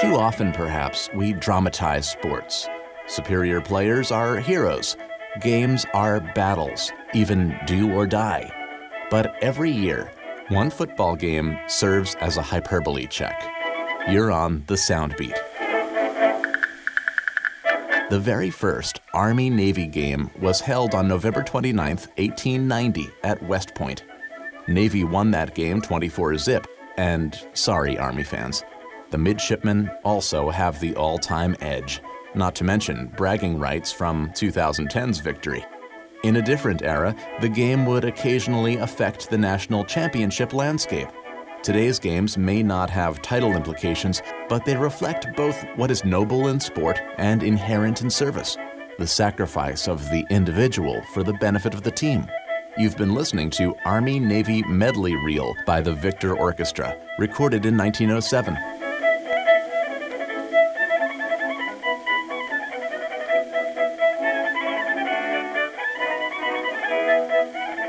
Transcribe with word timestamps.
Too 0.00 0.16
often, 0.16 0.50
perhaps, 0.50 1.08
we 1.14 1.32
dramatize 1.34 2.10
sports. 2.10 2.68
Superior 3.06 3.60
players 3.60 4.10
are 4.10 4.40
heroes. 4.40 4.96
Games 5.40 5.86
are 5.94 6.18
battles, 6.34 6.90
even 7.12 7.56
do 7.64 7.92
or 7.92 8.04
die. 8.04 8.52
But 9.08 9.36
every 9.40 9.70
year, 9.70 10.10
one 10.48 10.70
football 10.70 11.14
game 11.14 11.56
serves 11.68 12.16
as 12.16 12.36
a 12.36 12.42
hyperbole 12.42 13.06
check. 13.06 13.40
You're 14.08 14.32
on 14.32 14.64
the 14.66 14.76
sound 14.76 15.14
beat. 15.16 15.40
The 18.10 18.18
very 18.20 18.50
first 18.50 19.00
Army 19.12 19.48
Navy 19.48 19.86
game 19.86 20.28
was 20.40 20.60
held 20.60 20.96
on 20.96 21.06
November 21.06 21.44
29, 21.44 21.86
1890, 21.86 23.08
at 23.22 23.40
West 23.44 23.76
Point. 23.76 24.02
Navy 24.66 25.04
won 25.04 25.30
that 25.30 25.54
game 25.54 25.80
24 25.80 26.36
zip, 26.38 26.66
and 26.96 27.40
sorry, 27.54 27.96
Army 27.96 28.24
fans, 28.24 28.64
the 29.14 29.18
midshipmen 29.18 29.88
also 30.02 30.50
have 30.50 30.80
the 30.80 30.92
all 30.96 31.18
time 31.18 31.54
edge, 31.60 32.02
not 32.34 32.52
to 32.52 32.64
mention 32.64 33.12
bragging 33.16 33.60
rights 33.60 33.92
from 33.92 34.28
2010's 34.30 35.20
victory. 35.20 35.64
In 36.24 36.34
a 36.34 36.42
different 36.42 36.82
era, 36.82 37.14
the 37.40 37.48
game 37.48 37.86
would 37.86 38.04
occasionally 38.04 38.74
affect 38.78 39.30
the 39.30 39.38
national 39.38 39.84
championship 39.84 40.52
landscape. 40.52 41.06
Today's 41.62 42.00
games 42.00 42.36
may 42.36 42.60
not 42.60 42.90
have 42.90 43.22
title 43.22 43.52
implications, 43.52 44.20
but 44.48 44.64
they 44.64 44.76
reflect 44.76 45.28
both 45.36 45.64
what 45.76 45.92
is 45.92 46.04
noble 46.04 46.48
in 46.48 46.58
sport 46.58 47.00
and 47.18 47.44
inherent 47.44 48.02
in 48.02 48.10
service 48.10 48.56
the 48.98 49.06
sacrifice 49.06 49.86
of 49.86 50.10
the 50.10 50.26
individual 50.28 51.02
for 51.12 51.22
the 51.22 51.34
benefit 51.34 51.72
of 51.72 51.82
the 51.82 51.90
team. 51.90 52.26
You've 52.76 52.96
been 52.96 53.14
listening 53.14 53.50
to 53.50 53.76
Army 53.84 54.18
Navy 54.18 54.64
Medley 54.64 55.14
Reel 55.14 55.54
by 55.66 55.80
the 55.80 55.92
Victor 55.92 56.36
Orchestra, 56.36 56.96
recorded 57.20 57.64
in 57.66 57.76
1907. 57.76 58.56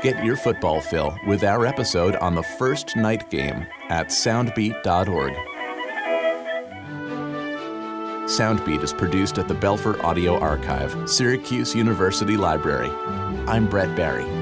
Get 0.06 0.24
your 0.24 0.36
football 0.36 0.80
fill 0.80 1.18
with 1.26 1.42
our 1.42 1.66
episode 1.66 2.14
on 2.14 2.36
the 2.36 2.42
first 2.44 2.94
night 2.94 3.28
game 3.28 3.66
at 3.88 4.06
soundbeat.org. 4.06 5.32
Soundbeat 8.28 8.84
is 8.84 8.92
produced 8.92 9.38
at 9.38 9.48
the 9.48 9.54
Belfer 9.54 10.00
Audio 10.04 10.38
Archive, 10.38 11.10
Syracuse 11.10 11.74
University 11.74 12.36
Library. 12.36 12.88
I'm 13.48 13.66
Brett 13.66 13.96
Barry. 13.96 14.35